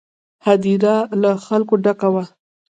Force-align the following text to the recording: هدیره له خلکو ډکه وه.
هدیره 0.45 0.95
له 1.21 1.31
خلکو 1.45 1.73
ډکه 1.83 2.07
وه. 2.13 2.23